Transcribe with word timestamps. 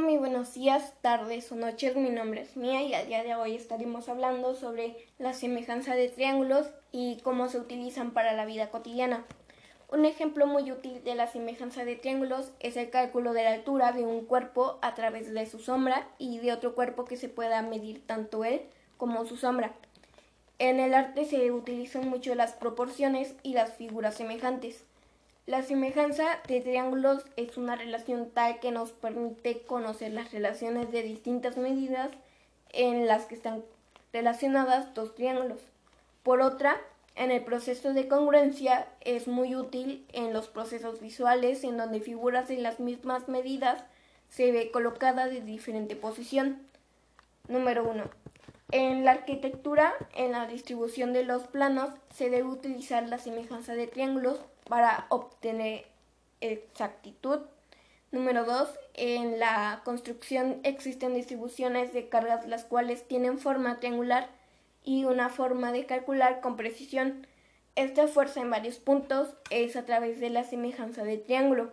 muy 0.00 0.16
buenos 0.16 0.54
días, 0.54 0.94
tardes 1.02 1.52
o 1.52 1.56
noches. 1.56 1.94
Mi 1.94 2.08
nombre 2.08 2.40
es 2.40 2.56
Mía 2.56 2.82
y 2.82 2.94
al 2.94 3.06
día 3.06 3.22
de 3.22 3.34
hoy 3.34 3.54
estaremos 3.54 4.08
hablando 4.08 4.54
sobre 4.54 4.96
la 5.18 5.34
semejanza 5.34 5.94
de 5.94 6.08
triángulos 6.08 6.70
y 6.90 7.18
cómo 7.22 7.48
se 7.48 7.58
utilizan 7.58 8.12
para 8.12 8.32
la 8.32 8.46
vida 8.46 8.70
cotidiana. 8.70 9.26
Un 9.90 10.06
ejemplo 10.06 10.46
muy 10.46 10.72
útil 10.72 11.04
de 11.04 11.14
la 11.14 11.26
semejanza 11.26 11.84
de 11.84 11.96
triángulos 11.96 12.52
es 12.60 12.78
el 12.78 12.88
cálculo 12.88 13.34
de 13.34 13.44
la 13.44 13.52
altura 13.52 13.92
de 13.92 14.02
un 14.02 14.24
cuerpo 14.24 14.78
a 14.80 14.94
través 14.94 15.34
de 15.34 15.46
su 15.46 15.58
sombra 15.58 16.08
y 16.18 16.38
de 16.38 16.52
otro 16.52 16.74
cuerpo 16.74 17.04
que 17.04 17.18
se 17.18 17.28
pueda 17.28 17.60
medir 17.60 18.06
tanto 18.06 18.44
él 18.44 18.62
como 18.96 19.26
su 19.26 19.36
sombra. 19.36 19.74
En 20.58 20.80
el 20.80 20.94
arte 20.94 21.26
se 21.26 21.50
utilizan 21.52 22.08
mucho 22.08 22.34
las 22.34 22.52
proporciones 22.52 23.34
y 23.42 23.52
las 23.52 23.74
figuras 23.74 24.14
semejantes. 24.14 24.84
La 25.46 25.62
semejanza 25.62 26.38
de 26.46 26.60
triángulos 26.60 27.24
es 27.36 27.56
una 27.56 27.74
relación 27.74 28.30
tal 28.30 28.60
que 28.60 28.70
nos 28.70 28.92
permite 28.92 29.62
conocer 29.62 30.12
las 30.12 30.32
relaciones 30.32 30.92
de 30.92 31.02
distintas 31.02 31.56
medidas 31.56 32.10
en 32.72 33.06
las 33.06 33.24
que 33.24 33.34
están 33.34 33.64
relacionadas 34.12 34.94
dos 34.94 35.14
triángulos. 35.14 35.60
Por 36.22 36.40
otra, 36.40 36.80
en 37.16 37.30
el 37.30 37.42
proceso 37.42 37.92
de 37.92 38.06
congruencia 38.06 38.86
es 39.00 39.28
muy 39.28 39.56
útil 39.56 40.06
en 40.12 40.32
los 40.32 40.48
procesos 40.48 41.00
visuales 41.00 41.64
en 41.64 41.76
donde 41.76 42.00
figuras 42.00 42.48
de 42.48 42.58
las 42.58 42.78
mismas 42.78 43.28
medidas 43.28 43.82
se 44.28 44.52
ve 44.52 44.70
colocada 44.70 45.26
de 45.26 45.40
diferente 45.40 45.96
posición. 45.96 46.60
Número 47.48 47.84
1. 47.84 48.19
En 48.72 49.04
la 49.04 49.12
arquitectura, 49.12 49.94
en 50.14 50.30
la 50.30 50.46
distribución 50.46 51.12
de 51.12 51.24
los 51.24 51.42
planos, 51.48 51.90
se 52.14 52.30
debe 52.30 52.48
utilizar 52.48 53.08
la 53.08 53.18
semejanza 53.18 53.74
de 53.74 53.88
triángulos 53.88 54.40
para 54.68 55.06
obtener 55.08 55.86
exactitud. 56.40 57.40
Número 58.12 58.44
2. 58.44 58.68
En 58.94 59.40
la 59.40 59.82
construcción 59.84 60.60
existen 60.62 61.14
distribuciones 61.14 61.92
de 61.92 62.08
cargas 62.08 62.46
las 62.46 62.64
cuales 62.64 63.08
tienen 63.08 63.38
forma 63.38 63.80
triangular 63.80 64.28
y 64.84 65.04
una 65.04 65.30
forma 65.30 65.72
de 65.72 65.86
calcular 65.86 66.40
con 66.40 66.56
precisión. 66.56 67.26
Esta 67.74 68.06
fuerza 68.06 68.40
en 68.40 68.50
varios 68.50 68.78
puntos 68.78 69.34
es 69.50 69.74
a 69.74 69.84
través 69.84 70.20
de 70.20 70.30
la 70.30 70.44
semejanza 70.44 71.02
de 71.02 71.18
triángulo. 71.18 71.72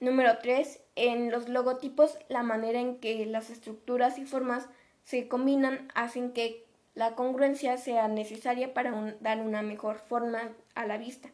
Número 0.00 0.38
3. 0.42 0.80
En 0.96 1.30
los 1.30 1.50
logotipos, 1.50 2.16
la 2.28 2.42
manera 2.42 2.80
en 2.80 2.98
que 3.00 3.26
las 3.26 3.50
estructuras 3.50 4.18
y 4.18 4.24
formas 4.24 4.68
se 5.04 5.28
combinan 5.28 5.88
hacen 5.94 6.32
que 6.32 6.64
la 6.94 7.14
congruencia 7.14 7.78
sea 7.78 8.08
necesaria 8.08 8.74
para 8.74 9.16
dar 9.20 9.40
una 9.40 9.62
mejor 9.62 9.98
forma 9.98 10.50
a 10.74 10.86
la 10.86 10.98
vista. 10.98 11.30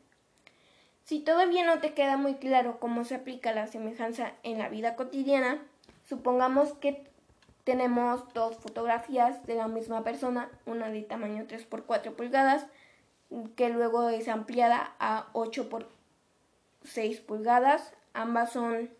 Si 1.05 1.21
todavía 1.21 1.65
no 1.65 1.81
te 1.81 1.95
queda 1.95 2.17
muy 2.17 2.35
claro 2.35 2.79
cómo 2.79 3.05
se 3.05 3.15
aplica 3.15 3.53
la 3.53 3.67
semejanza 3.67 4.33
en 4.43 4.59
la 4.59 4.69
vida 4.69 4.95
cotidiana, 4.95 5.59
supongamos 6.05 6.75
que 6.75 7.09
tenemos 7.65 8.33
dos 8.35 8.57
fotografías 8.57 9.45
de 9.47 9.55
la 9.55 9.69
misma 9.69 10.05
persona, 10.05 10.51
una 10.67 10.91
de 10.91 11.03
tamaño 11.03 11.47
3 11.47 11.63
x 11.63 11.83
4 11.87 12.17
pulgadas, 12.17 12.67
que 13.57 13.69
luego 13.69 14.09
es 14.09 14.29
ampliada 14.29 14.95
a 14.99 15.29
8 15.33 15.69
x 15.71 15.87
6 16.85 17.21
pulgadas. 17.21 17.93
Ambas 18.13 18.53
son 18.53 18.91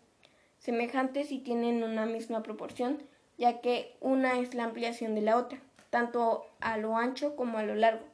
semejantes 0.59 1.31
y 1.31 1.39
tienen 1.39 1.83
una 1.83 2.05
misma 2.05 2.43
proporción 2.43 3.01
ya 3.39 3.61
que 3.61 3.95
una 4.01 4.39
es 4.39 4.53
la 4.53 4.65
ampliación 4.65 5.15
de 5.15 5.21
la 5.21 5.37
otra, 5.37 5.59
tanto 5.89 6.45
a 6.59 6.77
lo 6.77 6.97
ancho 6.97 7.35
como 7.35 7.57
a 7.57 7.63
lo 7.63 7.73
largo, 7.73 8.05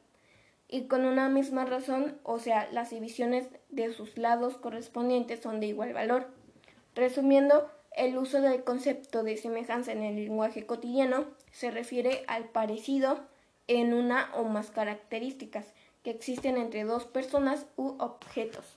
y 0.68 0.86
con 0.86 1.04
una 1.04 1.28
misma 1.28 1.64
razón, 1.64 2.18
o 2.22 2.38
sea, 2.38 2.68
las 2.72 2.90
divisiones 2.90 3.48
de 3.68 3.92
sus 3.92 4.16
lados 4.16 4.56
correspondientes 4.56 5.40
son 5.40 5.60
de 5.60 5.66
igual 5.66 5.92
valor. 5.92 6.28
Resumiendo, 6.94 7.70
el 7.92 8.16
uso 8.16 8.40
del 8.40 8.62
concepto 8.62 9.22
de 9.22 9.36
semejanza 9.36 9.92
en 9.92 10.02
el 10.02 10.16
lenguaje 10.16 10.64
cotidiano 10.64 11.26
se 11.50 11.70
refiere 11.70 12.24
al 12.28 12.44
parecido 12.44 13.20
en 13.68 13.94
una 13.94 14.30
o 14.34 14.44
más 14.44 14.70
características 14.70 15.72
que 16.02 16.10
existen 16.10 16.56
entre 16.56 16.84
dos 16.84 17.04
personas 17.04 17.66
u 17.76 17.96
objetos. 17.98 18.76